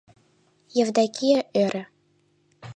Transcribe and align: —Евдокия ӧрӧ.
—Евдокия 0.81 1.39
ӧрӧ. 1.63 1.83